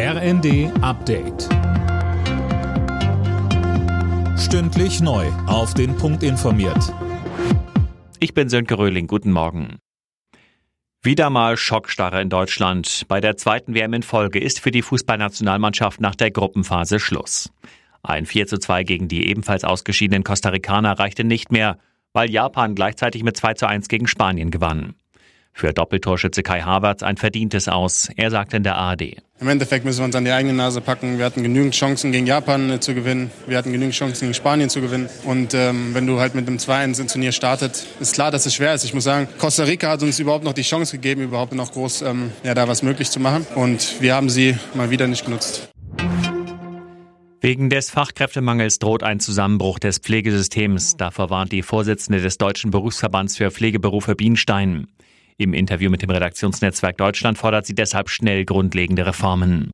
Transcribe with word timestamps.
RND 0.00 0.70
Update. 0.80 1.48
Stündlich 4.38 5.00
neu. 5.00 5.26
Auf 5.48 5.74
den 5.74 5.96
Punkt 5.96 6.22
informiert. 6.22 6.94
Ich 8.20 8.32
bin 8.32 8.48
Sönke 8.48 8.78
Röhling. 8.78 9.08
Guten 9.08 9.32
Morgen. 9.32 9.78
Wieder 11.02 11.30
mal 11.30 11.56
Schockstarre 11.56 12.22
in 12.22 12.30
Deutschland. 12.30 13.06
Bei 13.08 13.20
der 13.20 13.36
zweiten 13.36 13.74
WM 13.74 13.92
in 13.92 14.04
Folge 14.04 14.38
ist 14.38 14.60
für 14.60 14.70
die 14.70 14.82
Fußballnationalmannschaft 14.82 16.00
nach 16.00 16.14
der 16.14 16.30
Gruppenphase 16.30 17.00
Schluss. 17.00 17.50
Ein 18.04 18.24
4 18.24 18.46
zu 18.46 18.58
2 18.58 18.84
gegen 18.84 19.08
die 19.08 19.28
ebenfalls 19.28 19.64
ausgeschiedenen 19.64 20.22
Costa 20.22 20.50
Ricaner 20.50 20.96
reichte 20.96 21.24
nicht 21.24 21.50
mehr, 21.50 21.76
weil 22.12 22.30
Japan 22.30 22.76
gleichzeitig 22.76 23.24
mit 23.24 23.36
2 23.36 23.54
zu 23.54 23.66
1 23.66 23.88
gegen 23.88 24.06
Spanien 24.06 24.52
gewann. 24.52 24.94
Für 25.58 25.72
Doppeltorschütze 25.72 26.44
Kai 26.44 26.60
Havertz 26.60 27.02
ein 27.02 27.16
verdientes 27.16 27.66
Aus. 27.66 28.10
Er 28.14 28.30
sagte 28.30 28.58
in 28.58 28.62
der 28.62 28.76
ARD. 28.76 29.16
Im 29.40 29.48
Endeffekt 29.48 29.84
müssen 29.84 29.98
wir 29.98 30.04
uns 30.04 30.14
an 30.14 30.24
die 30.24 30.30
eigene 30.30 30.54
Nase 30.54 30.80
packen. 30.80 31.18
Wir 31.18 31.24
hatten 31.24 31.42
genügend 31.42 31.74
Chancen 31.74 32.12
gegen 32.12 32.28
Japan 32.28 32.70
äh, 32.70 32.78
zu 32.78 32.94
gewinnen. 32.94 33.32
Wir 33.48 33.58
hatten 33.58 33.72
genügend 33.72 33.92
Chancen 33.92 34.20
gegen 34.20 34.34
Spanien 34.34 34.70
zu 34.70 34.80
gewinnen. 34.80 35.08
Und 35.24 35.54
ähm, 35.54 35.94
wenn 35.94 36.06
du 36.06 36.20
halt 36.20 36.36
mit 36.36 36.46
einem 36.46 36.58
2-1 36.58 37.00
ins 37.00 37.12
Turnier 37.12 37.32
startet, 37.32 37.84
ist 37.98 38.14
klar, 38.14 38.30
dass 38.30 38.46
es 38.46 38.54
schwer 38.54 38.72
ist. 38.72 38.84
Ich 38.84 38.94
muss 38.94 39.02
sagen, 39.02 39.26
Costa 39.38 39.64
Rica 39.64 39.88
hat 39.90 40.02
uns 40.04 40.20
überhaupt 40.20 40.44
noch 40.44 40.52
die 40.52 40.62
Chance 40.62 40.96
gegeben, 40.96 41.22
überhaupt 41.22 41.52
noch 41.52 41.72
groß 41.72 42.02
ähm, 42.02 42.30
ja, 42.44 42.54
da 42.54 42.68
was 42.68 42.84
möglich 42.84 43.10
zu 43.10 43.18
machen. 43.18 43.44
Und 43.56 44.00
wir 44.00 44.14
haben 44.14 44.30
sie 44.30 44.56
mal 44.74 44.90
wieder 44.90 45.08
nicht 45.08 45.24
genutzt. 45.24 45.70
Wegen 47.40 47.68
des 47.68 47.90
Fachkräftemangels 47.90 48.78
droht 48.78 49.02
ein 49.02 49.18
Zusammenbruch 49.18 49.80
des 49.80 49.98
Pflegesystems. 49.98 50.96
Davor 50.96 51.30
warnt 51.30 51.50
die 51.50 51.62
Vorsitzende 51.62 52.20
des 52.20 52.38
Deutschen 52.38 52.70
Berufsverbands 52.70 53.36
für 53.36 53.50
Pflegeberufe 53.50 54.14
Bienstein. 54.14 54.86
Im 55.40 55.54
Interview 55.54 55.88
mit 55.88 56.02
dem 56.02 56.10
Redaktionsnetzwerk 56.10 56.96
Deutschland 56.96 57.38
fordert 57.38 57.64
sie 57.64 57.74
deshalb 57.76 58.10
schnell 58.10 58.44
grundlegende 58.44 59.06
Reformen. 59.06 59.70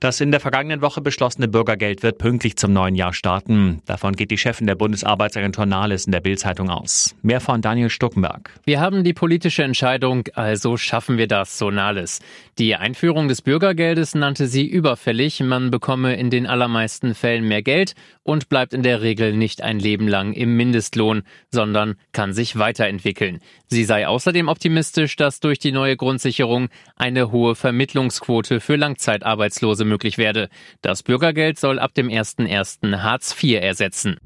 Das 0.00 0.18
in 0.22 0.30
der 0.30 0.40
vergangenen 0.40 0.80
Woche 0.80 1.02
beschlossene 1.02 1.46
Bürgergeld 1.46 2.02
wird 2.02 2.16
pünktlich 2.16 2.56
zum 2.56 2.72
neuen 2.72 2.94
Jahr 2.94 3.12
starten. 3.12 3.82
Davon 3.84 4.16
geht 4.16 4.30
die 4.30 4.38
Chefin 4.38 4.66
der 4.66 4.74
Bundesarbeitsagentur 4.74 5.66
Nahles 5.66 6.06
in 6.06 6.12
der 6.12 6.20
Bildzeitung 6.20 6.70
aus. 6.70 7.14
Mehr 7.20 7.42
von 7.42 7.60
Daniel 7.60 7.90
Stuckenberg. 7.90 8.50
Wir 8.64 8.80
haben 8.80 9.04
die 9.04 9.12
politische 9.12 9.62
Entscheidung, 9.62 10.24
also 10.32 10.78
schaffen 10.78 11.18
wir 11.18 11.26
das, 11.28 11.58
so 11.58 11.70
Nahles. 11.70 12.20
Die 12.58 12.76
Einführung 12.76 13.28
des 13.28 13.42
Bürgergeldes 13.42 14.14
nannte 14.14 14.46
sie 14.46 14.66
überfällig. 14.66 15.40
Man 15.40 15.70
bekomme 15.70 16.16
in 16.16 16.30
den 16.30 16.46
allermeisten 16.46 17.14
Fällen 17.14 17.46
mehr 17.46 17.60
Geld 17.60 17.94
und 18.22 18.48
bleibt 18.48 18.72
in 18.72 18.82
der 18.82 19.02
Regel 19.02 19.34
nicht 19.34 19.60
ein 19.60 19.78
Leben 19.78 20.08
lang 20.08 20.32
im 20.32 20.56
Mindestlohn, 20.56 21.24
sondern 21.50 21.96
kann 22.12 22.32
sich 22.32 22.58
weiterentwickeln. 22.58 23.40
Sie 23.66 23.84
sei 23.84 24.08
außerdem 24.08 24.48
optimistisch, 24.48 25.16
dass 25.16 25.40
durch 25.40 25.58
die 25.58 25.72
neue 25.72 25.96
Grundsicherung 25.96 26.68
eine 26.96 27.32
hohe 27.32 27.54
Vermittlungsquote 27.54 28.60
für 28.60 28.76
Langzeitarbeitslose 28.76 29.89
möglich 29.90 30.16
werde. 30.16 30.48
Das 30.80 31.02
Bürgergeld 31.02 31.58
soll 31.58 31.78
ab 31.78 31.92
dem 31.92 32.08
1.1. 32.08 33.02
Hartz 33.02 33.36
IV 33.42 33.60
ersetzen. 33.60 34.16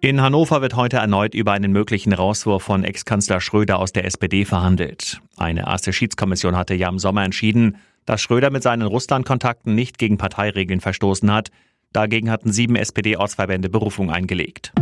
In 0.00 0.20
Hannover 0.20 0.60
wird 0.60 0.76
heute 0.76 0.98
erneut 0.98 1.34
über 1.34 1.52
einen 1.52 1.72
möglichen 1.72 2.12
Rauswurf 2.12 2.62
von 2.62 2.84
Ex-Kanzler 2.84 3.40
Schröder 3.40 3.78
aus 3.78 3.90
der 3.90 4.04
SPD 4.04 4.44
verhandelt. 4.44 5.18
Eine 5.38 5.62
erste 5.66 5.94
Schiedskommission 5.94 6.56
hatte 6.56 6.74
ja 6.74 6.90
im 6.90 6.98
Sommer 6.98 7.24
entschieden, 7.24 7.78
dass 8.04 8.20
Schröder 8.20 8.50
mit 8.50 8.62
seinen 8.62 8.86
Russland-Kontakten 8.86 9.74
nicht 9.74 9.96
gegen 9.96 10.18
Parteiregeln 10.18 10.80
verstoßen 10.80 11.32
hat. 11.32 11.48
Dagegen 11.94 12.30
hatten 12.30 12.52
sieben 12.52 12.76
SPD-Ortsverbände 12.76 13.70
Berufung 13.70 14.10
eingelegt. 14.10 14.72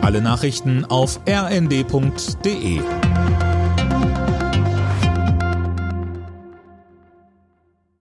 Alle 0.00 0.22
Nachrichten 0.22 0.84
auf 0.84 1.20
rnd.de 1.28 2.80